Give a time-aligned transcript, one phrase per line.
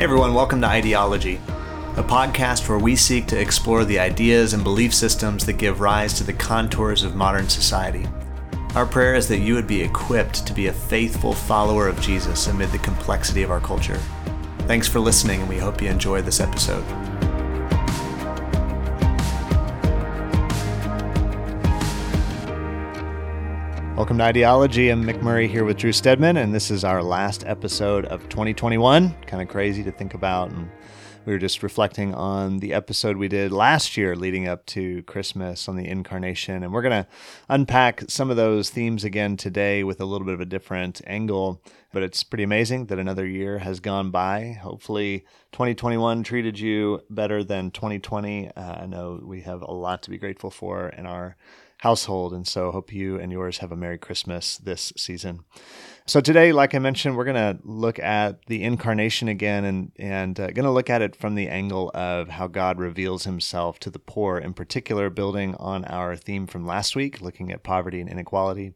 [0.00, 1.38] Hey everyone, welcome to Ideology,
[1.98, 6.14] a podcast where we seek to explore the ideas and belief systems that give rise
[6.14, 8.06] to the contours of modern society.
[8.74, 12.46] Our prayer is that you would be equipped to be a faithful follower of Jesus
[12.46, 14.00] amid the complexity of our culture.
[14.60, 16.82] Thanks for listening, and we hope you enjoy this episode.
[24.00, 24.88] Welcome to Ideology.
[24.88, 29.14] I'm Mick Murray here with Drew Stedman, and this is our last episode of 2021.
[29.26, 30.48] Kind of crazy to think about.
[30.48, 30.70] And
[31.26, 35.68] we were just reflecting on the episode we did last year leading up to Christmas
[35.68, 36.62] on the incarnation.
[36.62, 37.08] And we're going to
[37.50, 41.62] unpack some of those themes again today with a little bit of a different angle.
[41.92, 44.58] But it's pretty amazing that another year has gone by.
[44.62, 48.48] Hopefully, 2021 treated you better than 2020.
[48.48, 51.36] Uh, I know we have a lot to be grateful for in our
[51.80, 52.32] household.
[52.32, 55.40] And so hope you and yours have a Merry Christmas this season.
[56.06, 60.38] So today, like I mentioned, we're going to look at the incarnation again and, and
[60.38, 63.90] uh, going to look at it from the angle of how God reveals himself to
[63.90, 68.10] the poor, in particular, building on our theme from last week, looking at poverty and
[68.10, 68.74] inequality.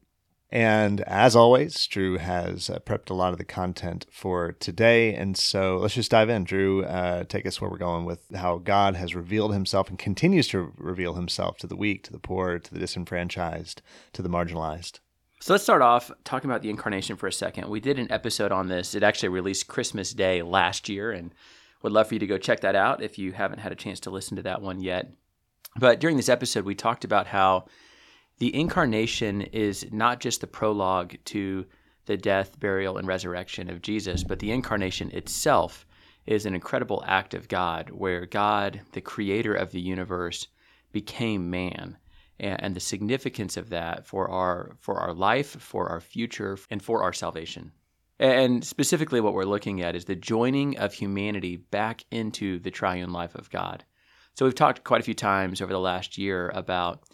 [0.55, 5.13] And as always, Drew has uh, prepped a lot of the content for today.
[5.13, 6.45] And so let's just dive in.
[6.45, 10.47] Drew, uh, take us where we're going with how God has revealed himself and continues
[10.49, 13.83] to reveal himself to the weak, to the poor, to the disenfranchised,
[14.13, 15.01] to the marginalized.
[15.41, 17.69] So let's start off talking about the incarnation for a second.
[17.69, 18.95] We did an episode on this.
[18.95, 21.35] It actually released Christmas Day last year, and
[21.83, 23.99] would love for you to go check that out if you haven't had a chance
[24.01, 25.11] to listen to that one yet.
[25.77, 27.67] But during this episode, we talked about how
[28.39, 31.67] the incarnation is not just the prologue to
[32.07, 35.87] the death, burial, and resurrection of Jesus, but the incarnation itself
[36.27, 40.49] is an incredible act of God where God, the creator of the universe,
[40.93, 41.97] became man.
[42.41, 47.03] And, the significance of that for our for our life, for our future, and for
[47.03, 47.71] our salvation.
[48.19, 53.13] And specifically, what we're looking at is the joining of humanity back into the triune
[53.13, 53.85] life of God.
[54.35, 57.05] So, we've talked quite a few times over the last year about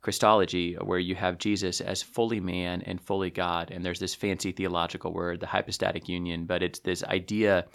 [0.00, 3.70] Christology, where you have Jesus as fully man and fully God.
[3.70, 7.66] And there's this fancy theological word, the hypostatic union, but it's this idea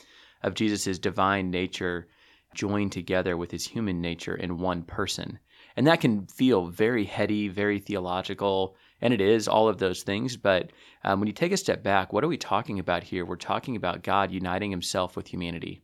[0.42, 2.08] of Jesus' divine nature
[2.54, 5.40] joined together with his human nature in one person.
[5.76, 10.38] And that can feel very heady, very theological, and it is all of those things.
[10.38, 10.72] But
[11.04, 13.26] um, when you take a step back, what are we talking about here?
[13.26, 15.82] We're talking about God uniting himself with humanity.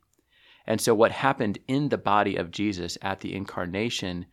[0.67, 4.27] And so, what happened in the body of Jesus at the incarnation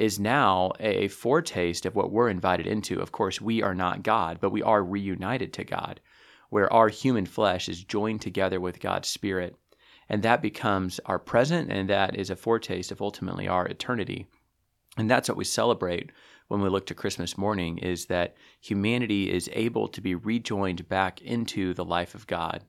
[0.00, 2.98] is now a foretaste of what we're invited into.
[2.98, 6.00] Of course, we are not God, but we are reunited to God,
[6.48, 9.56] where our human flesh is joined together with God's Spirit.
[10.08, 14.26] And that becomes our present, and that is a foretaste of ultimately our eternity.
[14.96, 16.12] And that's what we celebrate
[16.48, 21.20] when we look to Christmas morning is that humanity is able to be rejoined back
[21.20, 22.64] into the life of God.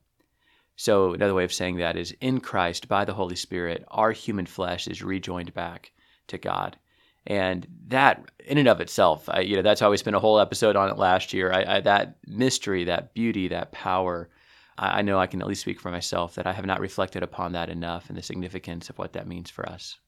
[0.75, 4.47] So, another way of saying that is in Christ, by the Holy Spirit, our human
[4.47, 5.93] flesh is rejoined back
[6.27, 6.77] to God
[7.27, 10.75] and that in and of itself I, you know that's always been a whole episode
[10.75, 11.51] on it last year.
[11.51, 14.29] I, I, that mystery that beauty that power
[14.77, 17.51] I, know i can at least speak for myself that i have not reflected upon
[17.51, 19.99] that enough and the significance of what that means for us.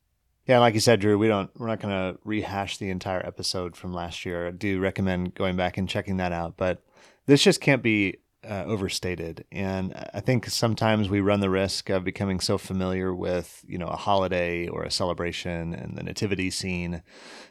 [0.47, 3.75] Yeah like you said drew we don't we're not going to rehash the entire episode
[3.75, 4.47] from last year.
[4.47, 6.81] I do recommend going back and checking that out but
[7.25, 8.17] this just can't be
[8.47, 9.45] uh, overstated.
[9.51, 13.87] And I think sometimes we run the risk of becoming so familiar with, you know,
[13.87, 17.03] a holiday or a celebration and the nativity scene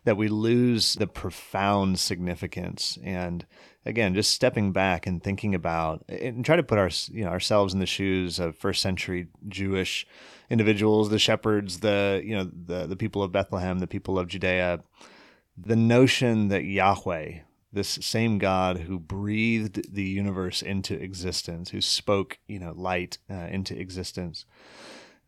[0.04, 2.98] that we lose the profound significance.
[3.02, 3.46] And
[3.84, 7.72] again, just stepping back and thinking about and try to put our, you know, ourselves
[7.72, 10.06] in the shoes of first century Jewish
[10.50, 14.82] individuals, the shepherds, the, you know, the, the people of Bethlehem, the people of Judea,
[15.56, 17.40] the notion that Yahweh
[17.72, 23.34] this same God who breathed the universe into existence, who spoke, you know, light uh,
[23.34, 24.44] into existence,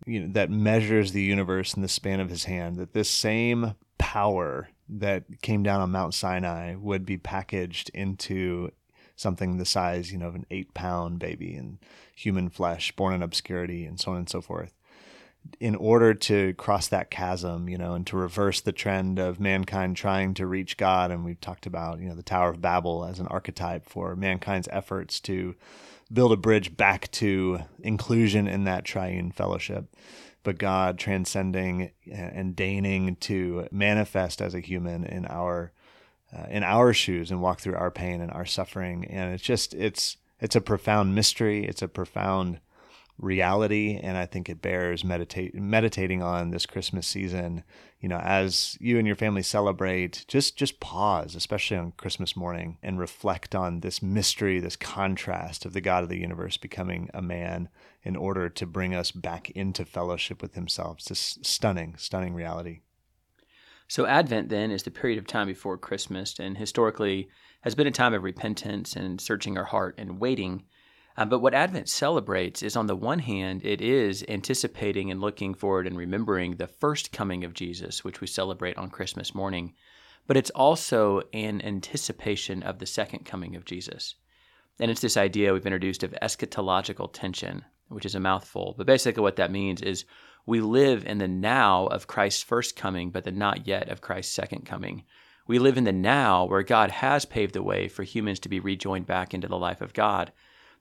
[0.06, 3.75] you know, that measures the universe in the span of his hand, that this same
[3.99, 8.71] power that came down on Mount Sinai would be packaged into
[9.16, 11.79] something the size, you know, of an eight pound baby in
[12.14, 14.75] human flesh, born in obscurity, and so on and so forth
[15.61, 19.96] in order to cross that chasm, you know, and to reverse the trend of mankind
[19.96, 21.11] trying to reach God.
[21.11, 24.69] And we've talked about, you know, the Tower of Babel as an archetype for mankind's
[24.70, 25.55] efforts to
[26.12, 29.94] build a bridge back to inclusion in that triune fellowship.
[30.43, 35.73] But God transcending and deigning to manifest as a human in our
[36.37, 39.06] uh, in our shoes and walk through our pain and our suffering.
[39.06, 41.64] And it's just it's it's a profound mystery.
[41.64, 42.61] It's a profound
[43.19, 47.62] reality and I think it bears meditate meditating on this Christmas season.
[48.00, 52.78] You know, as you and your family celebrate, just just pause, especially on Christmas morning,
[52.82, 57.22] and reflect on this mystery, this contrast of the God of the universe becoming a
[57.22, 57.69] man
[58.02, 60.99] in order to bring us back into fellowship with himself.
[60.99, 62.81] It's this stunning, stunning reality.
[63.87, 67.28] So Advent then is the period of time before Christmas and historically
[67.61, 70.64] has been a time of repentance and searching our heart and waiting
[71.16, 75.55] um, but what Advent celebrates is, on the one hand, it is anticipating and looking
[75.55, 79.75] forward and remembering the first coming of Jesus, which we celebrate on Christmas morning.
[80.26, 84.16] But it's also an anticipation of the second coming of Jesus.
[84.81, 88.75] And it's this idea we've introduced of eschatological tension, which is a mouthful.
[88.76, 90.05] But basically, what that means is
[90.46, 94.34] we live in the now of Christ's first coming, but the not yet of Christ's
[94.34, 95.05] second coming.
[95.46, 98.61] We live in the now where God has paved the way for humans to be
[98.61, 100.32] rejoined back into the life of God.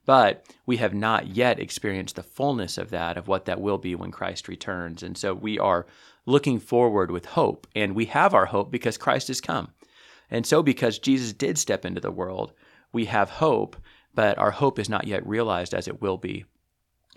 [0.06, 3.96] But we have not yet experienced the fullness of that, of what that will be
[3.96, 5.02] when Christ returns.
[5.02, 5.86] And so we are
[6.26, 7.68] looking forward with hope.
[7.76, 9.70] And we have our hope because Christ has come.
[10.30, 12.54] And so, because Jesus did step into the world,
[12.92, 13.76] we have hope,
[14.16, 16.46] but our hope is not yet realized as it will be.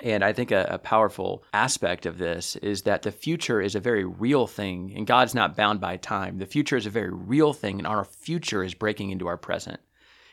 [0.00, 3.80] And I think a, a, powerful aspect of this is that the future is a
[3.80, 6.36] very real thing, and God's not bound by time.
[6.36, 9.80] The future is a very real thing, and our future is breaking into our present.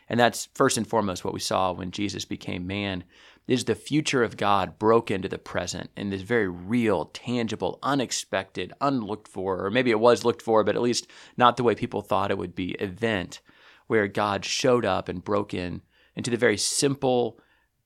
[0.10, 3.04] And that's first and foremost what we saw when Jesus became man
[3.48, 8.74] is the future of God broke into the present in this very real, tangible, unexpected,
[8.80, 12.02] unlooked for, or maybe it was looked for, but at least not the way people
[12.02, 13.42] thought it would be, event
[13.88, 15.82] where God showed up and broke in
[16.16, 17.38] into the very simple,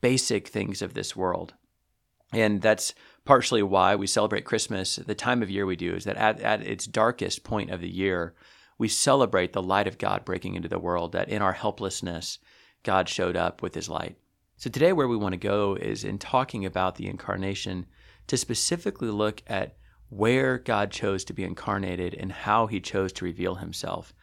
[0.02, 1.54] basic things of this world.
[2.32, 2.94] And that's
[3.26, 4.98] partially why we celebrate Christmas.
[4.98, 7.90] The time of year we do is that at, at its darkest point of the
[7.90, 8.36] year,
[8.78, 12.40] we celebrate the light of God breaking into the world, that in our helplessness,
[12.84, 14.18] God showed up with his light.
[14.58, 17.86] So, today, where we want to go is in talking about the incarnation
[18.28, 19.78] to specifically look at
[20.10, 24.14] where God chose to be incarnated and how he chose to reveal himself.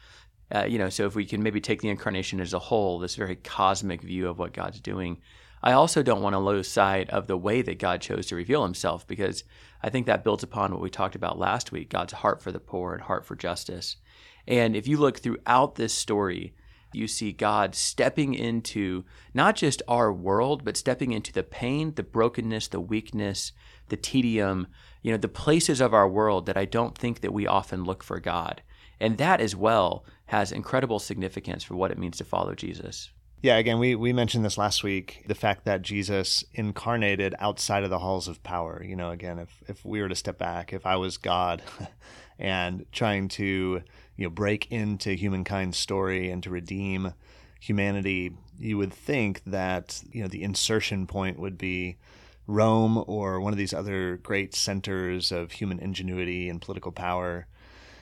[0.54, 3.16] Uh, you know, so if we can maybe take the incarnation as a whole, this
[3.16, 5.18] very cosmic view of what God's doing,
[5.62, 8.64] I also don't want to lose sight of the way that God chose to reveal
[8.64, 9.44] himself because
[9.82, 12.60] I think that builds upon what we talked about last week God's heart for the
[12.60, 13.96] poor and heart for justice.
[14.46, 16.54] And if you look throughout this story,
[16.92, 22.02] you see God stepping into not just our world, but stepping into the pain, the
[22.02, 23.52] brokenness, the weakness,
[23.88, 24.68] the tedium,
[25.02, 28.02] you know, the places of our world that I don't think that we often look
[28.02, 28.62] for God.
[29.00, 33.10] And that as well has incredible significance for what it means to follow Jesus.
[33.42, 37.90] Yeah, again, we, we mentioned this last week the fact that Jesus incarnated outside of
[37.90, 38.82] the halls of power.
[38.82, 41.62] You know, again, if, if we were to step back, if I was God
[42.38, 43.82] and trying to
[44.16, 47.14] you know break into humankind's story and to redeem
[47.60, 51.96] humanity, you would think that you know the insertion point would be
[52.46, 57.46] Rome or one of these other great centers of human ingenuity and political power.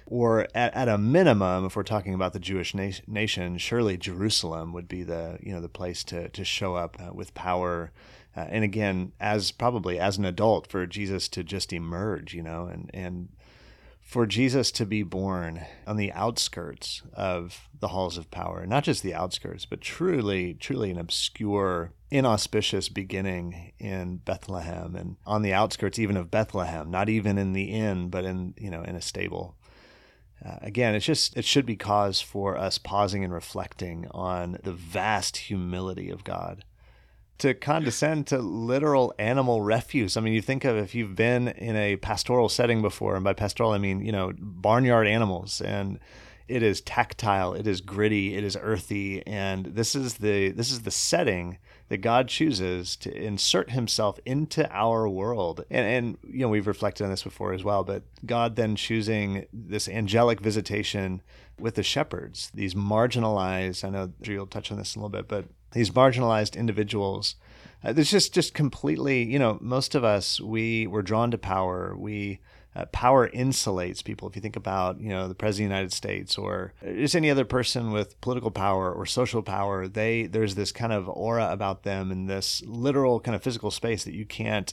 [0.07, 4.73] Or at, at a minimum, if we're talking about the Jewish na- nation, surely Jerusalem
[4.73, 7.93] would be the you know the place to to show up uh, with power,
[8.37, 12.67] uh, and again, as probably as an adult, for Jesus to just emerge, you know,
[12.67, 13.29] and and
[14.13, 19.03] for Jesus to be born on the outskirts of the halls of power, not just
[19.03, 25.99] the outskirts, but truly, truly an obscure, inauspicious beginning in Bethlehem and on the outskirts
[25.99, 29.57] even of Bethlehem, not even in the inn, but in, you know, in a stable.
[30.45, 34.75] Uh, again, it's just, it should be cause for us pausing and reflecting on the
[34.75, 36.65] vast humility of God
[37.39, 40.17] to condescend to literal animal refuse.
[40.17, 43.33] I mean, you think of if you've been in a pastoral setting before, and by
[43.33, 45.99] pastoral I mean you know barnyard animals, and
[46.49, 50.83] it is tactile, it is gritty, it is earthy, and this is the this is
[50.83, 51.59] the setting
[51.89, 55.65] that God chooses to insert Himself into our world.
[55.71, 59.47] And, and you know we've reflected on this before as well, but God then choosing
[59.53, 61.23] this angelic visitation
[61.59, 63.85] with the shepherds, these marginalized.
[63.85, 67.35] I know you'll touch on this a little bit, but these marginalized individuals.
[67.85, 71.95] Uh, it's just just completely, you know, most of us we were drawn to power.
[71.97, 72.41] We
[72.75, 74.29] uh, power insulates people.
[74.29, 77.31] If you think about, you know, the president of the United States or just any
[77.31, 81.83] other person with political power or social power, they there's this kind of aura about
[81.83, 84.73] them in this literal kind of physical space that you can't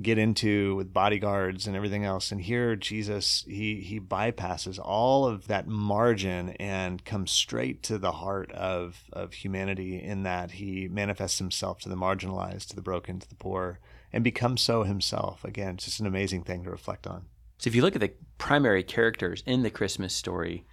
[0.00, 2.30] get into with bodyguards and everything else.
[2.30, 8.12] And here Jesus he he bypasses all of that margin and comes straight to the
[8.12, 13.18] heart of of humanity in that he manifests himself to the marginalized, to the broken,
[13.20, 13.80] to the poor,
[14.12, 15.44] and becomes so himself.
[15.44, 17.24] Again, it's just an amazing thing to reflect on.
[17.58, 20.64] So if you look at the primary characters in the Christmas story,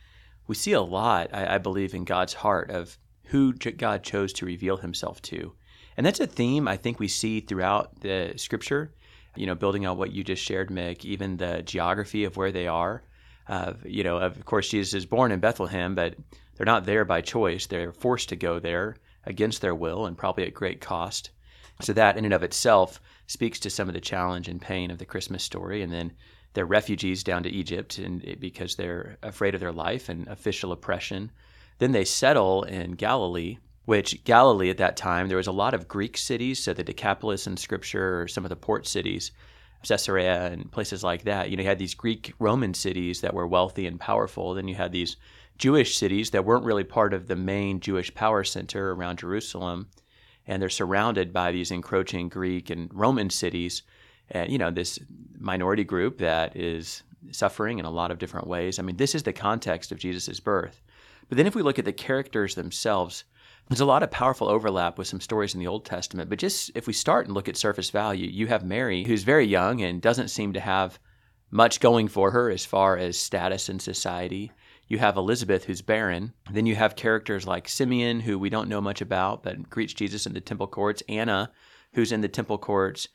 [0.48, 4.46] we see a lot, I, I believe, in God's heart of who God chose to
[4.46, 5.54] reveal himself to.
[5.98, 8.94] And that's a theme I think we see throughout the scripture,
[9.36, 12.68] you know, building on what you just shared, Mick, even the geography of where they
[12.68, 13.04] are.
[13.48, 16.16] Uh, you know, of course, Jesus is born in Bethlehem, but
[16.56, 17.66] they're not there by choice.
[17.66, 21.32] They're forced to go there against their will and probably at great cost.
[21.82, 24.98] So that in and of itself speaks to some of the challenge and pain of
[24.98, 25.82] the Christmas story.
[25.82, 26.14] And then
[26.56, 31.32] they're refugees down to Egypt and because they're afraid of their life and official oppression.
[31.78, 35.88] Then they settle in Galilee, which Galilee at that time, there was a lot of
[35.88, 36.64] Greek cities.
[36.64, 39.32] So the Decapolis in Scripture, or some of the port cities,
[39.84, 41.50] Caesarea and places like that.
[41.50, 44.54] You know, you had these Greek Roman cities that were wealthy and powerful.
[44.54, 45.18] Then you had these
[45.58, 49.90] Jewish cities that weren't really part of the main Jewish power center around Jerusalem.
[50.48, 53.84] And they're surrounded by these encroaching Greek and Roman cities.
[54.32, 55.00] And, you know, this
[55.38, 58.80] minority group that is suffering in a lot of different ways.
[58.80, 60.82] I mean, this is the context of Jesus' birth.
[61.28, 63.24] But then if we look at the characters themselves,
[63.68, 66.30] there's a lot of powerful overlap with some stories in the Old Testament.
[66.30, 69.46] But just if we start and look at surface value, you have Mary, who's very
[69.46, 71.00] young and doesn't seem to have
[71.50, 74.52] much going for her as far as status in society.
[74.88, 76.34] You have Elizabeth, who's barren.
[76.52, 80.28] Then you have characters like Simeon, who we don't know much about, but greets Jesus
[80.28, 81.02] in the temple courts.
[81.10, 81.52] Anna,
[81.94, 83.08] who's in the temple courts,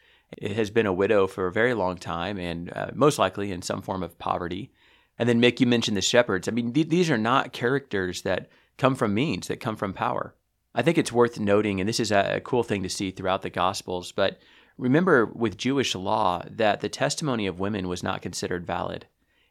[0.42, 3.82] has been a widow for a very long time and uh, most likely in some
[3.82, 4.70] form of poverty.
[5.18, 6.48] And then, Mick, you mentioned the shepherds.
[6.48, 10.34] I mean, th- these are not characters that come from means, that come from power.
[10.74, 13.42] I think it's worth noting, and this is a, a cool thing to see throughout
[13.42, 14.38] the Gospels, but
[14.78, 19.06] remember with Jewish law that the testimony of women was not considered valid.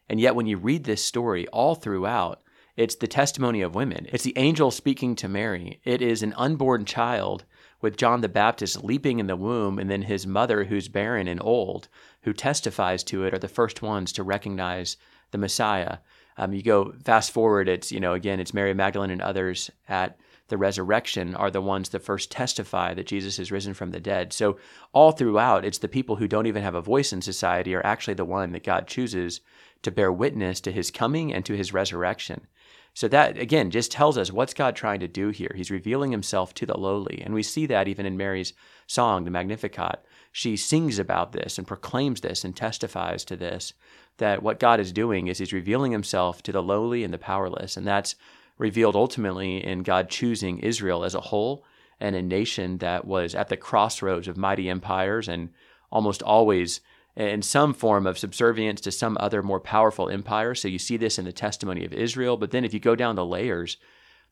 [0.07, 2.41] And yet, when you read this story all throughout,
[2.75, 4.07] it's the testimony of women.
[4.09, 5.81] It's the angel speaking to Mary.
[5.83, 7.43] It is an unborn child
[7.81, 11.41] with John the Baptist leaping in the womb, and then his mother, who's barren and
[11.41, 11.87] old,
[12.21, 14.97] who testifies to it, are the first ones to recognize
[15.31, 15.97] the Messiah.
[16.37, 20.17] Um, you go fast forward, it's, you know, again, it's Mary Magdalene and others at
[20.49, 24.33] the resurrection are the ones that first testify that Jesus is risen from the dead.
[24.33, 24.57] So
[24.93, 28.15] all throughout, it's the people who don't even have a voice in society are actually
[28.15, 29.41] the one that God chooses
[29.83, 32.47] to bear witness to his coming and to his resurrection.
[32.93, 35.53] So that again just tells us what's God trying to do here.
[35.55, 37.21] He's revealing himself to the lowly.
[37.23, 38.53] And we see that even in Mary's
[38.87, 40.03] song, the Magnificat.
[40.31, 43.73] She sings about this and proclaims this and testifies to this
[44.17, 47.77] that what God is doing is he's revealing himself to the lowly and the powerless.
[47.77, 48.15] And that's
[48.57, 51.63] revealed ultimately in God choosing Israel as a whole
[51.99, 55.49] and a nation that was at the crossroads of mighty empires and
[55.91, 56.81] almost always
[57.19, 60.55] in some form of subservience to some other more powerful empire.
[60.55, 62.37] So you see this in the testimony of Israel.
[62.37, 63.77] But then if you go down the layers,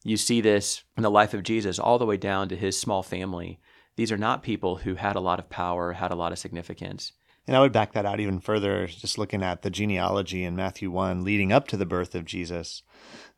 [0.04, 3.04] you see this in the life of Jesus all the way down to his small
[3.04, 3.60] family.
[3.98, 7.12] These are not people who had a lot of power, had a lot of significance.
[7.46, 10.90] And I would back that out even further, just looking at the genealogy in Matthew
[10.90, 12.84] 1 leading up to the birth of Jesus.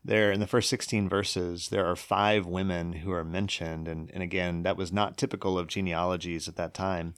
[0.04, 3.88] There, in the first 16 verses, there are five women who are mentioned.
[3.88, 7.14] And, and again, that was not typical of genealogies at that time.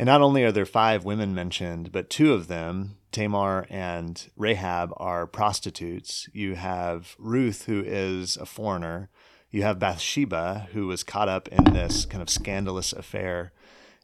[0.00, 4.94] And not only are there five women mentioned, but two of them, Tamar and Rahab,
[4.96, 6.26] are prostitutes.
[6.32, 9.10] You have Ruth, who is a foreigner.
[9.50, 13.52] You have Bathsheba, who was caught up in this kind of scandalous affair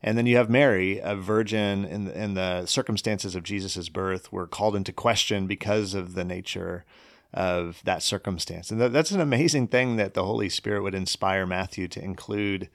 [0.03, 4.31] and then you have Mary, a virgin in the, in the circumstances of Jesus' birth,
[4.31, 6.85] were called into question because of the nature
[7.33, 8.71] of that circumstance.
[8.71, 12.69] And that, that's an amazing thing that the Holy Spirit would inspire Matthew to include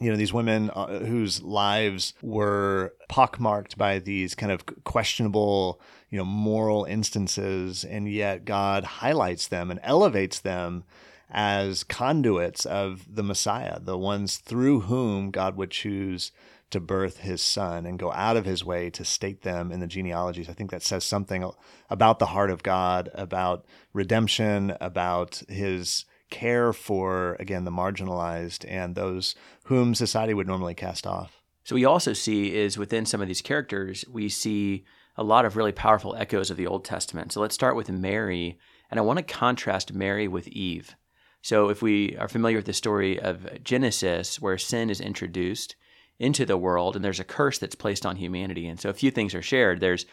[0.00, 6.18] you know these women uh, whose lives were pockmarked by these kind of questionable you
[6.18, 10.84] know moral instances and yet god highlights them and elevates them
[11.30, 16.32] as conduits of the messiah the ones through whom god would choose
[16.70, 19.86] to birth his son and go out of his way to state them in the
[19.86, 20.48] genealogies.
[20.48, 21.50] I think that says something
[21.88, 23.64] about the heart of God, about
[23.94, 31.06] redemption, about his care for, again, the marginalized and those whom society would normally cast
[31.06, 31.42] off.
[31.64, 34.84] So, we also see is within some of these characters, we see
[35.16, 37.32] a lot of really powerful echoes of the Old Testament.
[37.32, 38.58] So, let's start with Mary.
[38.90, 40.96] And I want to contrast Mary with Eve.
[41.42, 45.76] So, if we are familiar with the story of Genesis, where sin is introduced,
[46.18, 48.66] into the world and there's a curse that's placed on humanity.
[48.66, 49.80] And so a few things are shared.
[49.80, 50.06] There's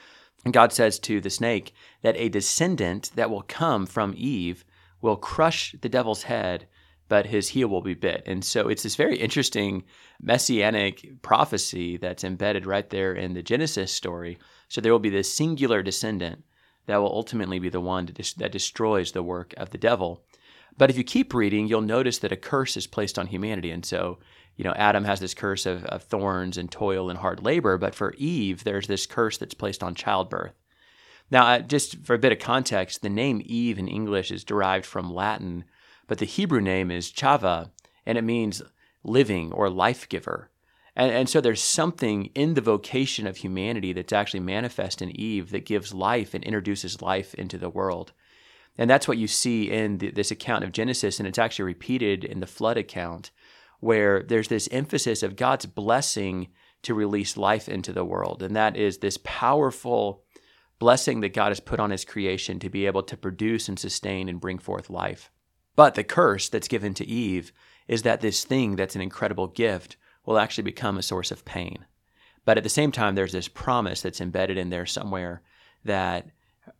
[0.51, 4.63] God says to the snake that a descendant that will come from Eve
[5.01, 6.67] will crush the devil's head,
[7.07, 8.23] but his heel will be bit.
[8.25, 9.83] And so it's this very interesting
[10.21, 14.37] messianic prophecy that's embedded right there in the Genesis story.
[14.69, 16.43] So there will be this singular descendant
[16.87, 20.23] that will ultimately be the one that destroys the work of the devil.
[20.77, 23.71] But if you keep reading, you'll notice that a curse is placed on humanity.
[23.71, 24.19] And so
[24.57, 27.93] you know, Adam has this curse of, of thorns and toil and hard labor, but
[27.93, 30.53] for Eve, there's this curse that's placed on childbirth.
[31.31, 34.85] Now, uh, just for a bit of context, the name Eve in English is derived
[34.85, 35.65] from Latin,
[36.07, 37.71] but the Hebrew name is Chava,
[38.05, 38.61] and it means
[39.03, 40.49] living or life giver.
[40.95, 45.49] And, and so there's something in the vocation of humanity that's actually manifest in Eve
[45.51, 48.13] that gives life and introduces life into the world.
[48.77, 52.23] And that's what you see in the, this account of Genesis, and it's actually repeated
[52.23, 53.31] in the flood account,
[53.79, 56.49] where there's this emphasis of God's blessing
[56.83, 58.43] to release life into the world.
[58.43, 60.24] And that is this powerful
[60.79, 64.27] blessing that God has put on his creation to be able to produce and sustain
[64.27, 65.31] and bring forth life.
[65.75, 67.51] But the curse that's given to Eve
[67.87, 71.85] is that this thing that's an incredible gift will actually become a source of pain.
[72.45, 75.41] But at the same time, there's this promise that's embedded in there somewhere
[75.83, 76.29] that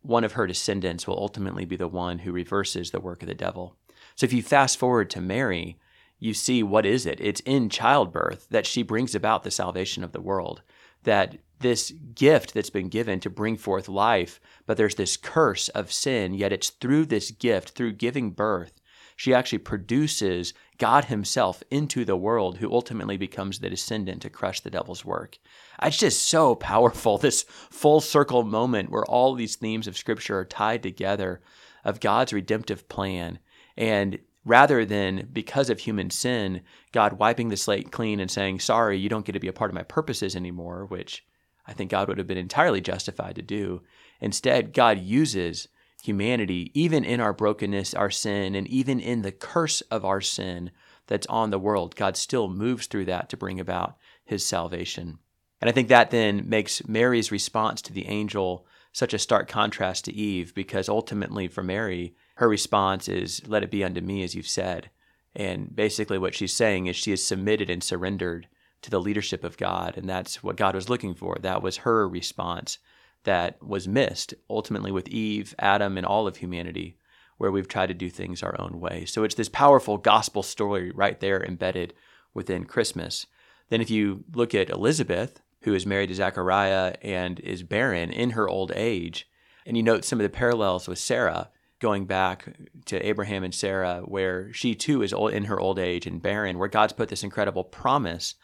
[0.02, 3.34] one of her descendants will ultimately be the one who reverses the work of the
[3.34, 3.76] devil.
[4.14, 5.78] So if you fast forward to Mary,
[6.18, 7.20] you see what is it?
[7.20, 10.62] It's in childbirth that she brings about the salvation of the world.
[11.02, 15.92] That this gift that's been given to bring forth life, but there's this curse of
[15.92, 18.80] sin, yet it's through this gift, through giving birth,
[19.16, 24.60] she actually produces God Himself into the world, who ultimately becomes the descendant to crush
[24.60, 25.38] the devil's work.
[25.82, 30.44] It's just so powerful, this full circle moment where all these themes of Scripture are
[30.44, 31.40] tied together
[31.82, 33.38] of God's redemptive plan.
[33.76, 36.60] And rather than because of human sin,
[36.92, 39.70] God wiping the slate clean and saying, Sorry, you don't get to be a part
[39.70, 41.24] of my purposes anymore, which
[41.66, 43.82] I think God would have been entirely justified to do.
[44.20, 45.68] Instead, God uses
[46.02, 50.70] humanity, even in our brokenness, our sin, and even in the curse of our sin
[51.06, 55.18] that's on the world, God still moves through that to bring about his salvation.
[55.60, 60.04] And I think that then makes Mary's response to the angel such a stark contrast
[60.06, 64.34] to Eve, because ultimately for Mary, her response is, Let it be unto me as
[64.34, 64.90] you've said.
[65.34, 68.48] And basically, what she's saying is she is submitted and surrendered
[68.86, 69.94] to the leadership of God.
[69.96, 71.36] And that's what God was looking for.
[71.40, 72.78] That was her response
[73.24, 76.96] that was missed ultimately with Eve, Adam, and all of humanity,
[77.36, 79.04] where we've tried to do things our own way.
[79.04, 81.94] So it's this powerful gospel story right there embedded
[82.32, 83.26] within Christmas.
[83.70, 88.30] Then, if you look at Elizabeth, who is married to Zechariah and is barren in
[88.30, 89.28] her old age,
[89.66, 91.50] and you note some of the parallels with Sarah,
[91.80, 96.06] going back to Abraham and Sarah, where she too is old, in her old age
[96.06, 98.36] and barren, where God's put this incredible promise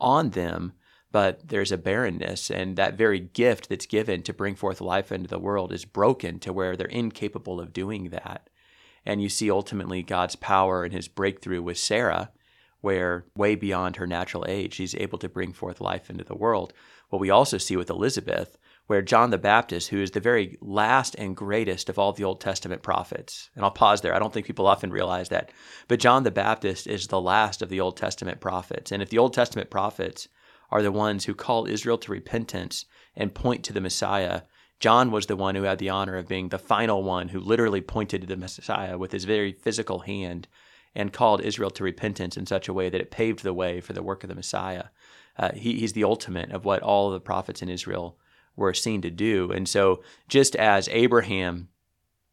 [0.00, 0.72] on them
[1.10, 5.28] but there's a barrenness and that very gift that's given to bring forth life into
[5.28, 8.50] the world is broken to where they're incapable of doing that.
[9.06, 12.30] And you see ultimately god's power and his breakthrough with sarah
[12.80, 16.72] where way beyond her natural age she's able to bring forth life into the world.
[17.08, 18.58] What we also see with elizabeth
[18.88, 22.40] where john the baptist who is the very last and greatest of all the old
[22.40, 25.50] testament prophets and i'll pause there i don't think people often realize that
[25.86, 29.18] but john the baptist is the last of the old testament prophets and if the
[29.18, 30.28] old testament prophets
[30.70, 32.84] are the ones who call Israel to repentance
[33.16, 34.42] and point to the Messiah.
[34.80, 37.80] John was the one who had the honor of being the final one who literally
[37.80, 40.46] pointed to the Messiah with his very physical hand
[40.94, 43.92] and called Israel to repentance in such a way that it paved the way for
[43.92, 44.84] the work of the Messiah.
[45.36, 48.18] Uh, he, he's the ultimate of what all of the prophets in Israel
[48.58, 49.50] were seen to do.
[49.52, 51.68] And so, just as Abraham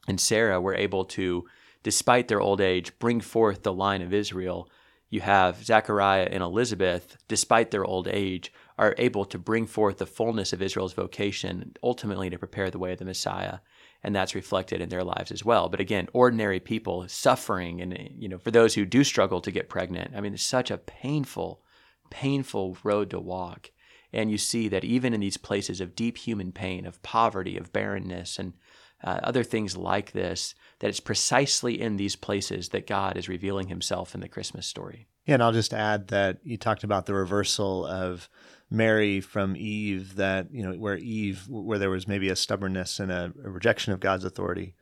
[0.07, 1.45] and Sarah were able to,
[1.83, 4.69] despite their old age, bring forth the line of Israel,
[5.09, 10.05] you have Zechariah and Elizabeth, despite their old age, are able to bring forth the
[10.05, 13.59] fullness of Israel's vocation, ultimately to prepare the way of the Messiah.
[14.03, 15.69] And that's reflected in their lives as well.
[15.69, 19.69] But again, ordinary people suffering, and you know, for those who do struggle to get
[19.69, 21.63] pregnant, I mean, it's such a painful,
[22.09, 23.71] painful road to walk.
[24.15, 27.73] And you see that even in these places of deep human pain, of poverty, of
[27.73, 28.53] barrenness, and
[29.03, 33.67] uh, other things like this, that it's precisely in these places that God is revealing
[33.67, 35.07] himself in the Christmas story.
[35.25, 38.29] Yeah, and I'll just add that you talked about the reversal of
[38.69, 43.11] Mary from Eve, that, you know, where Eve, where there was maybe a stubbornness and
[43.11, 44.75] a, a rejection of God's authority,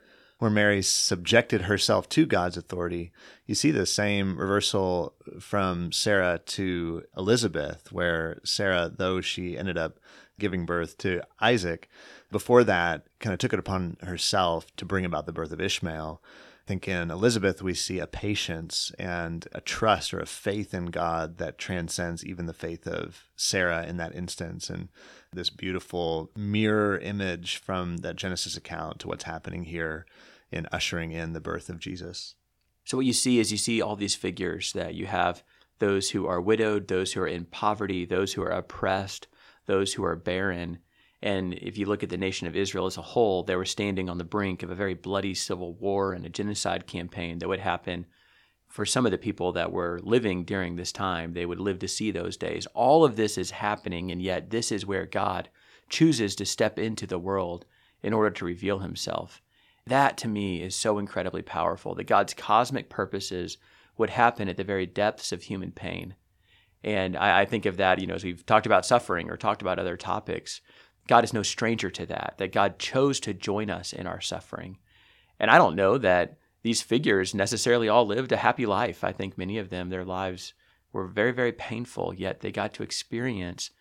[0.43, 3.13] where Mary subjected herself to God's authority.
[3.45, 10.01] You see the same reversal from Sarah to Elizabeth, where Sarah, though she ended up
[10.38, 11.88] giving birth to Isaac,
[12.29, 16.21] before that kind of took it upon herself to bring about the birth of Ishmael.
[16.21, 20.88] I think in Elizabeth, we see a patience and a trust or a faith in
[20.88, 24.69] God that transcends even the faith of Sarah in that instance.
[24.69, 24.89] And
[25.32, 30.06] this beautiful mirror image from that Genesis account to what's happening here
[30.54, 32.36] in ushering in the birth of Jesus.
[32.86, 35.44] So, what you see is you see all these figures that you have
[35.80, 39.28] those who are widowed, those who are in poverty, those who are oppressed,
[39.66, 40.80] those who are barren.
[41.22, 44.10] And if you look at the nation of Israel as a whole, they were standing
[44.10, 47.60] on the brink of a very bloody civil war and a genocide campaign that would
[47.60, 48.06] happen
[48.74, 51.34] for some of the people that were living during this time.
[51.34, 52.66] They would live to see those days.
[52.74, 55.50] All of this is happening, and yet this is where God
[55.89, 57.66] chooses to step into the world
[58.02, 59.42] in order to reveal himself.
[59.88, 63.58] That to me is so incredibly powerful that God's cosmic purposes
[63.98, 66.15] would happen at the very depths of human pain.
[66.84, 69.62] And I, I think of that, you know, as we've talked about suffering or talked
[69.62, 70.62] about other topics,
[71.08, 74.78] God is no stranger to that, that God chose to join us in our suffering.
[75.39, 79.04] And I don't know that these figures necessarily all lived a happy life.
[79.04, 80.54] I think many of them, their lives
[80.93, 83.72] were very, very painful, yet they got to experience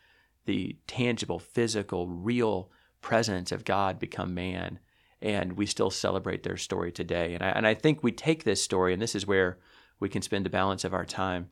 [0.47, 4.81] the tangible, physical, real presence of God become man.
[5.23, 7.35] And we still celebrate their story today.
[7.35, 9.59] And I, and I think we take this story, and this is where
[10.01, 11.51] we can spend the balance of our time.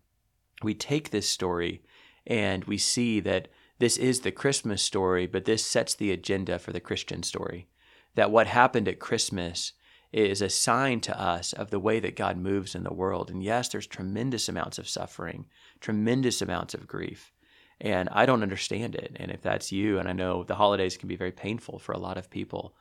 [0.62, 1.82] We take this story
[2.26, 6.72] and we see that this is the Christmas story, but this sets the agenda for
[6.72, 7.68] the Christian story.
[8.16, 9.72] That what happened at Christmas
[10.12, 13.30] is a sign to us of the way that God moves in the world.
[13.30, 15.46] And yes, there's tremendous amounts of suffering,
[15.78, 17.32] tremendous amounts of grief.
[17.80, 19.16] And I don't understand it.
[19.16, 21.98] And if that's you, and I know the holidays can be very painful for a
[21.98, 22.74] lot of people,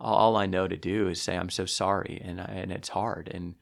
[0.00, 2.20] all I know to do is say, I'm so sorry.
[2.24, 3.30] And, and it's hard.
[3.32, 3.54] And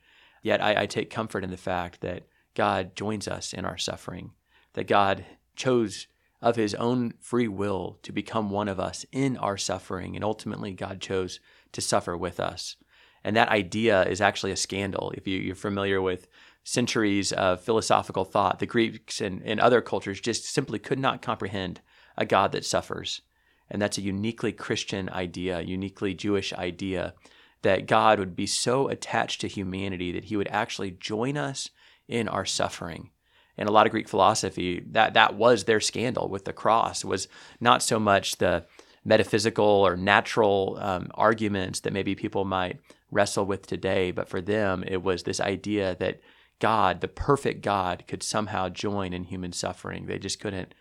[0.42, 4.32] yet I, I take comfort in the fact that God joins us in our suffering,
[4.74, 5.24] that God
[5.56, 6.06] chose
[6.40, 10.16] of his own free will to become one of us in our suffering.
[10.16, 11.38] And ultimately, God chose
[11.72, 12.76] to suffer with us.
[13.24, 15.12] And that idea is actually a scandal.
[15.16, 16.26] If you, are familiar with
[16.64, 21.80] centuries of philosophical thought, the Greeks and, and other cultures just simply could not comprehend
[22.16, 23.22] a God that suffers.
[23.72, 27.14] And that's a uniquely Christian idea, uniquely Jewish idea,
[27.62, 31.70] that God would be so attached to humanity that he would actually join us
[32.06, 33.10] in our suffering.
[33.56, 37.28] And a lot of Greek philosophy, that, that was their scandal with the cross, was
[37.60, 38.66] not so much the
[39.06, 42.78] metaphysical or natural um, arguments that maybe people might
[43.10, 44.10] wrestle with today.
[44.10, 46.20] But for them, it was this idea that
[46.58, 50.06] God, the perfect God, could somehow join in human suffering.
[50.06, 50.74] They just couldn't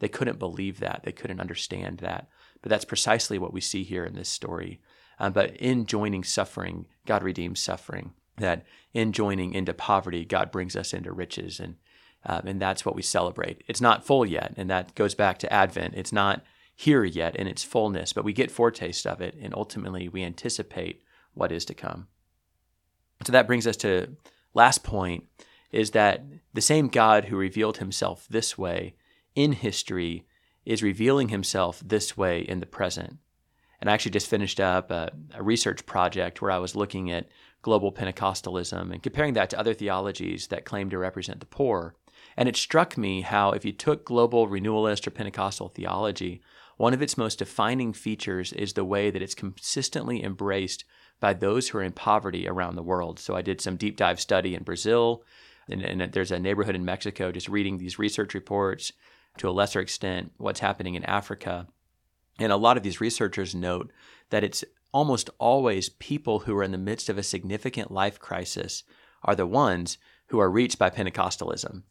[0.00, 1.02] they couldn't believe that.
[1.04, 2.28] They couldn't understand that.
[2.62, 4.80] But that's precisely what we see here in this story.
[5.18, 8.12] Um, but in joining suffering, God redeems suffering.
[8.36, 11.58] That in joining into poverty, God brings us into riches.
[11.58, 11.76] And,
[12.24, 13.64] um, and that's what we celebrate.
[13.66, 14.54] It's not full yet.
[14.56, 15.94] And that goes back to Advent.
[15.96, 16.44] It's not
[16.74, 19.34] here yet in its fullness, but we get foretaste of it.
[19.40, 21.02] And ultimately, we anticipate
[21.34, 22.06] what is to come.
[23.24, 24.16] So that brings us to
[24.54, 25.24] last point
[30.68, 33.16] is revealing himself this way in the present.
[33.80, 37.30] And I actually just finished up a, a, research project where I was looking at
[37.62, 41.94] global Pentecostalism and comparing that to other theologies that claim to represent the poor.
[42.36, 46.42] And it struck me how, if you took global renewalist or Pentecostal theology,
[46.76, 50.84] one of its most defining features is the way that it's consistently embraced
[51.18, 53.18] by those who are in poverty around the world.
[53.18, 55.24] So I did some deep dive study in Brazil,
[55.70, 58.92] and, and there's a neighborhood in Mexico just reading these research reports,
[59.38, 61.66] to a lesser extent, what's happening in Africa.
[62.38, 63.90] And a lot of these researchers note
[64.30, 68.84] that it's almost always people who are in the midst of a significant life crisis
[69.22, 69.98] are the ones
[70.28, 71.82] who are reached by Pentecostalism.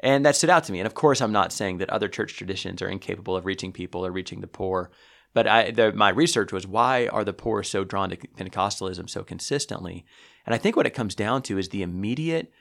[0.00, 0.80] And that stood out to me.
[0.80, 4.04] And of course, I'm not saying that other church traditions are incapable of reaching people
[4.04, 4.90] or reaching the poor.
[5.32, 9.22] But I, the, my research was why are the poor so drawn to Pentecostalism so
[9.22, 10.04] consistently?
[10.46, 12.52] And I think what it comes down to is the immediate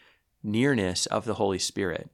[0.42, 2.10] nearness of the Holy Spirit.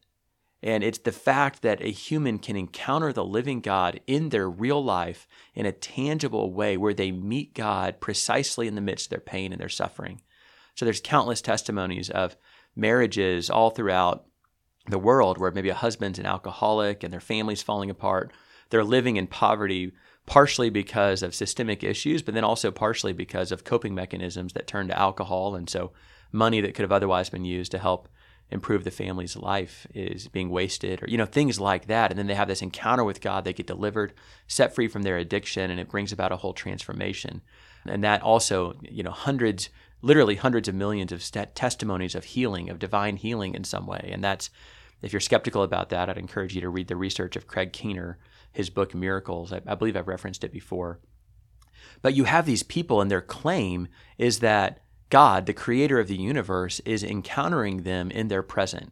[0.62, 4.84] And it's the fact that a human can encounter the living God in their real
[4.84, 9.20] life in a tangible way where they meet God precisely in the midst of their
[9.22, 10.22] pain and their suffering.
[10.76, 12.36] So there's countless testimonies of
[12.76, 14.26] marriages all throughout
[14.88, 18.34] the world where maybe a husband's an alcoholic and their family's falling apart.
[18.70, 19.94] They're living in poverty
[20.26, 24.88] partially because of systemic issues, but then also partially because of coping mechanisms that turn
[24.88, 25.56] to alcohol.
[25.56, 25.92] And so
[26.32, 28.10] money that could have otherwise been used to help
[28.52, 32.28] improve the family's life is being wasted or you know things like that and then
[32.28, 34.14] they have this encounter with god they get delivered
[34.48, 37.42] set free from their addiction and it brings about a whole transformation
[37.86, 39.70] and that also you know hundreds
[40.02, 44.10] literally hundreds of millions of st- testimonies of healing of divine healing in some way
[44.12, 44.50] and that's
[45.02, 48.18] if you're skeptical about that i'd encourage you to read the research of craig keener
[48.52, 49.54] his book Miracles.
[49.54, 51.00] I, I believe I've referenced it before.
[52.02, 56.18] But you have these people, and their claim is that God, the creator of the
[56.18, 58.92] universe, is encountering them in their present.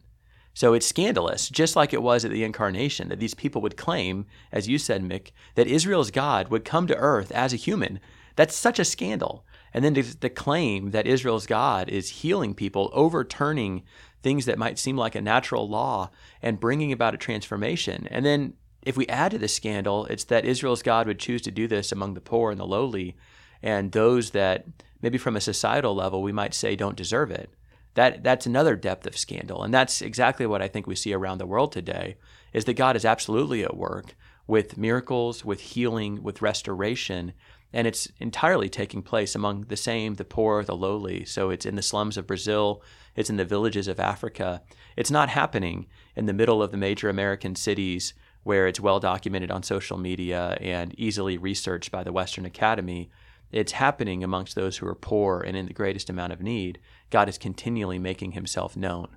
[0.52, 4.26] So it's scandalous, just like it was at the incarnation, that these people would claim,
[4.50, 8.00] as you said, Mick, that Israel's God would come to earth as a human.
[8.34, 9.44] That's such a scandal.
[9.72, 13.84] And then to claim that Israel's God is healing people, overturning
[14.22, 16.10] things that might seem like a natural law,
[16.42, 18.08] and bringing about a transformation.
[18.10, 21.52] And then if we add to the scandal, it's that Israel's God would choose to
[21.52, 23.16] do this among the poor and the lowly
[23.62, 24.66] and those that
[25.02, 27.50] maybe from a societal level we might say don't deserve it.
[27.94, 29.62] That that's another depth of scandal.
[29.62, 32.16] And that's exactly what I think we see around the world today
[32.52, 34.14] is that God is absolutely at work
[34.46, 37.32] with miracles, with healing, with restoration,
[37.72, 41.24] and it's entirely taking place among the same, the poor, the lowly.
[41.24, 42.82] So it's in the slums of Brazil,
[43.14, 44.62] it's in the villages of Africa.
[44.96, 49.50] It's not happening in the middle of the major American cities where it's well documented
[49.50, 53.10] on social media and easily researched by the Western Academy.
[53.50, 56.78] It's happening amongst those who are poor and in the greatest amount of need.
[57.10, 59.16] God is continually making himself known.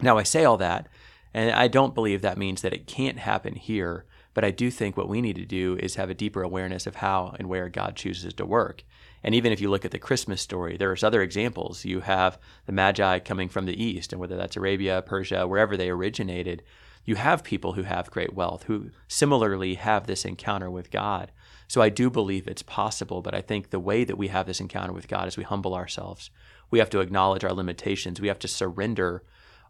[0.00, 0.88] Now, I say all that,
[1.32, 4.96] and I don't believe that means that it can't happen here but I do think
[4.96, 7.94] what we need to do is have a deeper awareness of how and where God
[7.94, 8.84] chooses to work.
[9.22, 11.84] And even if you look at the Christmas story, there's other examples.
[11.84, 15.88] You have the Magi coming from the east, and whether that's Arabia, Persia, wherever they
[15.88, 16.62] originated,
[17.04, 21.30] you have people who have great wealth who similarly have this encounter with God.
[21.68, 24.60] So I do believe it's possible, but I think the way that we have this
[24.60, 26.30] encounter with God is we humble ourselves.
[26.70, 28.20] We have to acknowledge our limitations.
[28.20, 29.22] We have to surrender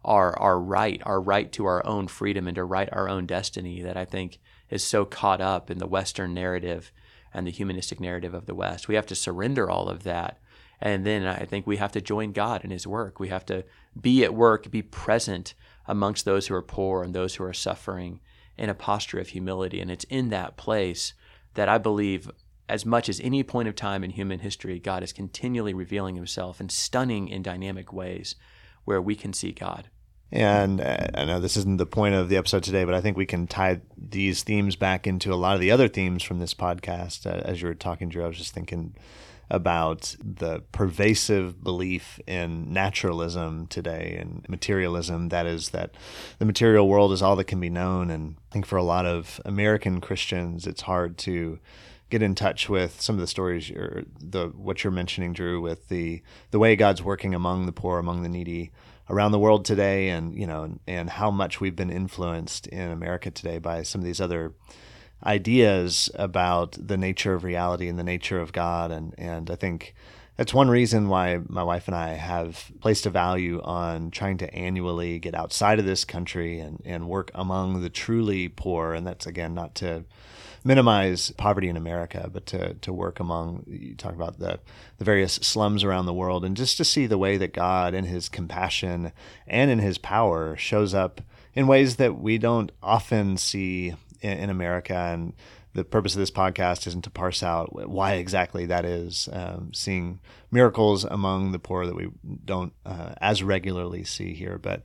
[0.03, 3.81] our our right, our right to our own freedom and to write our own destiny
[3.81, 6.91] that I think is so caught up in the Western narrative
[7.33, 8.87] and the humanistic narrative of the West.
[8.87, 10.39] We have to surrender all of that.
[10.79, 13.19] And then I think we have to join God in his work.
[13.19, 13.65] We have to
[13.99, 15.53] be at work, be present
[15.87, 18.19] amongst those who are poor and those who are suffering
[18.57, 19.79] in a posture of humility.
[19.81, 21.13] And it's in that place
[21.55, 22.29] that I believe,
[22.69, 26.61] as much as any point of time in human history, God is continually revealing himself
[26.61, 28.35] in stunning and dynamic ways
[28.85, 29.89] where we can see God.
[30.31, 33.15] And uh, I know this isn't the point of the episode today, but I think
[33.15, 36.53] we can tie these themes back into a lot of the other themes from this
[36.53, 37.25] podcast.
[37.25, 38.95] Uh, as you were talking, Drew, I was just thinking
[39.49, 45.29] about the pervasive belief in naturalism today and materialism.
[45.29, 45.91] That is, that
[46.39, 48.09] the material world is all that can be known.
[48.09, 51.59] And I think for a lot of American Christians, it's hard to
[52.09, 55.89] get in touch with some of the stories or the what you're mentioning, Drew, with
[55.89, 58.71] the the way God's working among the poor, among the needy
[59.09, 63.31] around the world today, and you know, and how much we've been influenced in America
[63.31, 64.53] today by some of these other
[65.25, 69.95] ideas about the nature of reality and the nature of God, and and I think
[70.37, 74.53] that's one reason why my wife and I have placed a value on trying to
[74.53, 78.93] annually get outside of this country and, and work among the truly poor.
[78.93, 80.03] And that's again not to
[80.65, 84.59] minimize poverty in America, but to, to work among, you talk about the,
[84.97, 88.05] the various slums around the world, and just to see the way that God, in
[88.05, 89.11] his compassion
[89.45, 91.21] and in his power, shows up
[91.53, 94.95] in ways that we don't often see in, in America.
[94.95, 95.33] And
[95.73, 99.27] the purpose of this podcast isn't to parse out why exactly that is.
[99.31, 102.09] Um, seeing miracles among the poor that we
[102.45, 104.83] don't uh, as regularly see here, but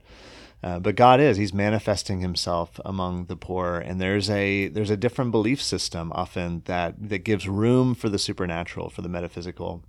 [0.63, 4.97] uh, but God is He's manifesting Himself among the poor, and there's a there's a
[4.97, 9.83] different belief system often that that gives room for the supernatural, for the metaphysical,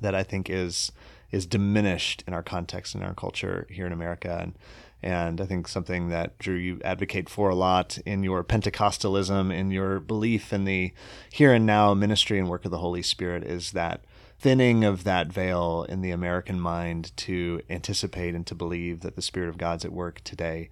[0.00, 0.92] that I think is
[1.30, 4.56] is diminished in our context in our culture here in America, and
[5.02, 9.70] and I think something that Drew you advocate for a lot in your Pentecostalism, in
[9.70, 10.92] your belief in the
[11.30, 14.02] here and now ministry and work of the Holy Spirit is that
[14.38, 19.22] thinning of that veil in the American mind to anticipate and to believe that the
[19.22, 20.68] Spirit of God's at work today,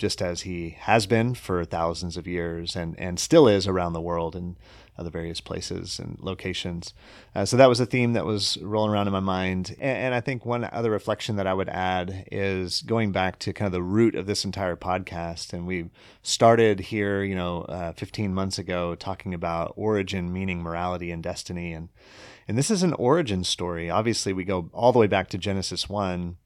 [0.00, 4.00] just as He has been for thousands of years and, and still is around the
[4.00, 4.56] world in
[4.98, 6.92] the various places and locations.
[7.34, 9.70] Uh, so that was a theme that was rolling around in my mind.
[9.80, 13.52] And, and, I think one other reflection that I would add is going back to
[13.52, 15.52] kind of the root of this entire podcast.
[15.52, 15.90] And we
[16.22, 21.72] started here, you know, uh, 15 months ago talking about origin, meaning, morality, and destiny.
[21.72, 21.88] And
[22.48, 23.88] and this is an origin story.
[23.88, 26.36] Obviously, we go all the way back to Genesis 1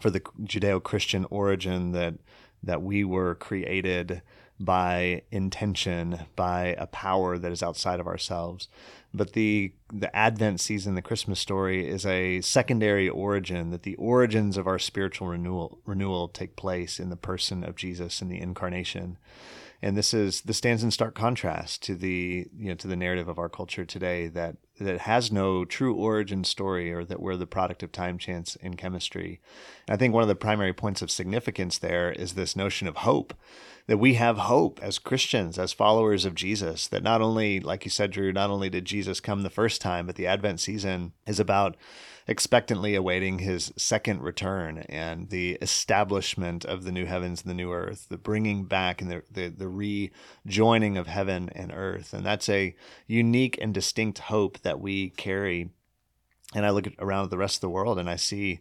[0.00, 2.14] for the Judeo Christian origin that,
[2.62, 4.22] that we were created
[4.58, 8.68] by intention, by a power that is outside of ourselves.
[9.12, 14.56] But the the Advent season, the Christmas story, is a secondary origin that the origins
[14.56, 19.16] of our spiritual renewal renewal take place in the person of Jesus in the incarnation
[19.82, 23.28] and this is this stands in stark contrast to the you know to the narrative
[23.28, 27.46] of our culture today that that has no true origin story or that we're the
[27.46, 29.40] product of time chance and chemistry.
[29.86, 32.96] And i think one of the primary points of significance there is this notion of
[32.96, 33.34] hope
[33.90, 37.90] that we have hope as christians as followers of jesus that not only like you
[37.90, 41.40] said drew not only did jesus come the first time but the advent season is
[41.40, 41.76] about
[42.30, 47.72] expectantly awaiting his second return and the establishment of the new heavens and the new
[47.72, 49.68] earth, the bringing back and the, the, the
[50.46, 52.12] rejoining of heaven and earth.
[52.12, 52.76] And that's a
[53.08, 55.70] unique and distinct hope that we carry.
[56.54, 58.60] And I look around at the rest of the world and I see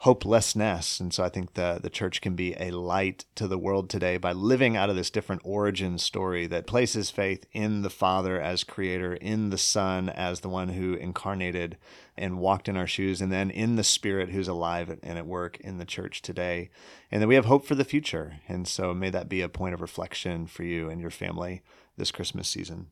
[0.00, 1.00] hopelessness.
[1.00, 4.18] And so I think the, the church can be a light to the world today
[4.18, 8.62] by living out of this different origin story that places faith in the Father as
[8.62, 11.78] creator, in the Son as the one who incarnated
[12.16, 15.58] and walked in our shoes, and then in the Spirit who's alive and at work
[15.60, 16.70] in the church today.
[17.10, 18.40] And that we have hope for the future.
[18.48, 21.62] And so may that be a point of reflection for you and your family
[21.96, 22.88] this Christmas season.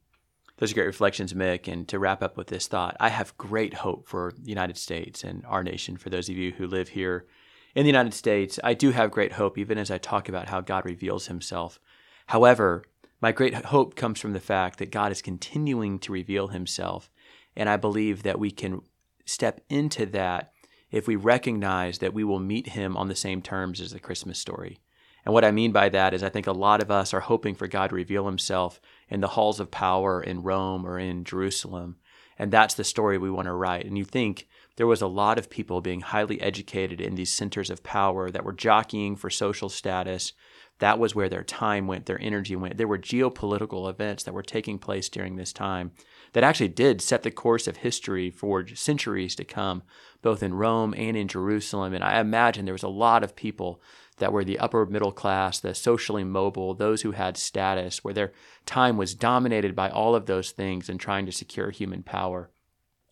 [0.59, 1.67] Those are great reflections, Mick.
[1.71, 5.25] And to wrap up with this thought, I have great hope for the United States
[5.25, 5.97] and our nation.
[5.97, 7.27] For those of you who live here
[7.75, 10.61] in the United States, I do have great hope, even as I talk about how
[10.61, 11.81] God reveals himself.
[12.27, 12.85] However,
[13.21, 17.11] my great hope comes from the fact that God is continuing to reveal himself.
[17.57, 18.83] And I believe that we can
[19.25, 20.53] step into that
[20.91, 24.39] if we recognize that we will meet him on the same terms as the Christmas
[24.39, 24.79] story.
[25.25, 27.55] And what I mean by that is, I think a lot of us are hoping
[27.55, 31.97] for God to reveal himself in the halls of power in Rome or in Jerusalem.
[32.39, 33.87] And that's the story we want to write.
[33.87, 37.71] And you think there was a lot of people being highly educated in these centers
[37.71, 40.33] of power that were jockeying for social status.
[40.81, 42.77] That was where their time went, their energy went.
[42.77, 45.93] There were geopolitical events that were taking place during this time
[46.33, 49.85] that actually did set the course of history for centuries to come,
[50.21, 51.95] both in Rome and in Jerusalem.
[51.95, 53.81] And I imagine there was a lot of people
[54.19, 58.33] that were the upper middle class, the socially mobile, those who had status, where their
[58.67, 62.51] time was dominated by all of those things and trying to secure human power.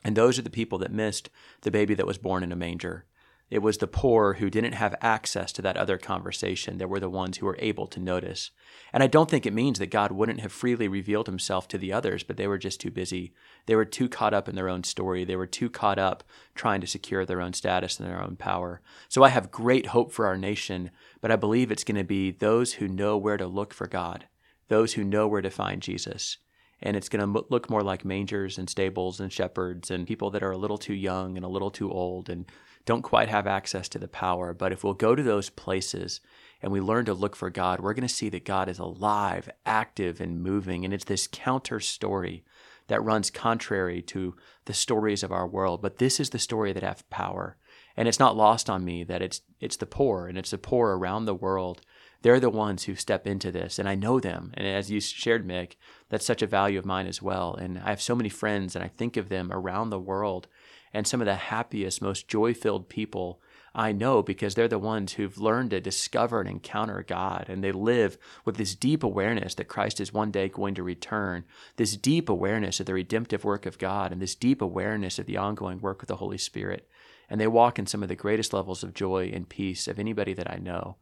[0.05, 1.31] And those are the people that missed
[1.62, 3.07] the baby that was born in a manger.
[3.53, 7.11] It was the poor who didn't have access to that other conversation that were the
[7.11, 8.51] ones who were able to notice.
[8.95, 11.93] And I don't think it means that God wouldn't have freely revealed himself to the
[11.93, 13.35] others, but they were just too busy.
[13.67, 15.27] They were too caught up in their own story.
[15.27, 18.81] They were too caught up trying to secure their own status and their own power.
[19.11, 22.31] So I have great hope for our nation, but I believe it's going to be
[22.31, 24.29] those who know where to look for God,
[24.69, 26.38] those who know where to find Jesus
[26.83, 30.43] and it's going to look more like mangers and stables and shepherds and people that
[30.43, 32.47] are a little too young and a little too old and
[32.85, 34.53] don't quite have access to the power.
[34.53, 36.21] But if we'll go to those places
[36.61, 39.51] and we learn to look for God, we're going to see that God is alive,
[39.66, 40.85] active, and moving.
[40.85, 42.45] And it's this counter story
[42.88, 45.83] that runs contrary to the stories of our world.
[45.83, 47.57] But this is the story that have power.
[47.97, 50.97] And it's not lost on me that it's it's the poor and it's the poor
[50.97, 51.83] around the world
[52.23, 54.53] they're the ones who step into this, and I know them.
[54.55, 55.73] And as you shared, Mick,
[56.09, 57.55] that's such a value of mine as well.
[57.55, 60.47] And I have so many friends, and I think of them around the world,
[60.93, 63.41] and some of the happiest, most joy filled people
[63.75, 67.47] I know because they're the ones who've learned to discover and encounter God.
[67.49, 71.45] And they live with this deep awareness that Christ is one day going to return,
[71.77, 75.39] this deep awareness of the redemptive work of God, and this deep awareness of the
[75.39, 76.89] ongoing work of the Holy Spirit.
[77.31, 80.35] And they walk in some of the greatest levels of joy and peace of anybody
[80.35, 80.97] that I know.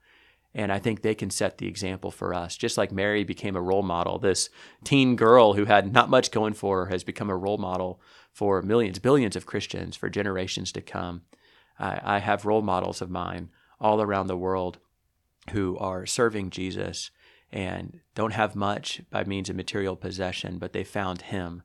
[0.54, 2.56] And I think they can set the example for us.
[2.56, 4.48] Just like Mary became a role model, this
[4.82, 8.00] teen girl who had not much going for her has become a role model
[8.32, 11.22] for millions, billions of Christians for generations to come.
[11.78, 14.78] I, I have role models of mine all around the world
[15.50, 17.10] who are serving Jesus
[17.52, 21.62] and don't have much by means of material possession, but they found Him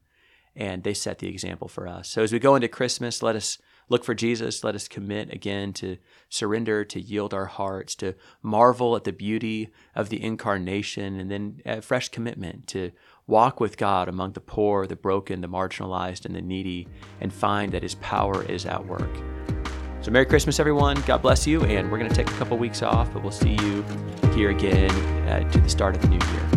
[0.56, 2.10] and they set the example for us.
[2.10, 3.58] So as we go into Christmas, let us
[3.90, 4.64] look for Jesus.
[4.64, 5.98] Let us commit again to
[6.30, 11.62] surrender, to yield our hearts, to marvel at the beauty of the incarnation, and then
[11.66, 12.92] a fresh commitment to
[13.28, 16.88] walk with God among the poor, the broken, the marginalized, and the needy,
[17.22, 19.10] and find that His power is at work.
[20.02, 21.02] So, Merry Christmas, everyone.
[21.08, 21.64] God bless you.
[21.64, 23.84] And we're going to take a couple weeks off, but we'll see you
[24.34, 24.92] here again
[25.28, 26.55] uh, to the start of the new year.